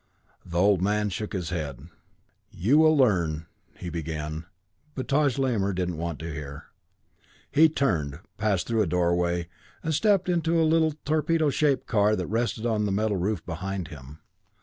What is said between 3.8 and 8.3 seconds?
began, but Taj Lamor did not want to hear. He turned,